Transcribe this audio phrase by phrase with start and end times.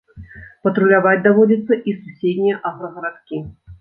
[0.67, 3.45] Патруляваць даводзіцца і суседнія аграгарадкі.